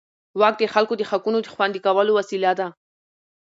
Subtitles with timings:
[0.39, 2.67] واک د خلکو د حقونو د خوندي کولو وسیله ده.